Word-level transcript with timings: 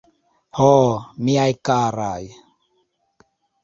Ho, 0.59 0.69
miaj 1.27 1.47
karaj! 1.71 2.29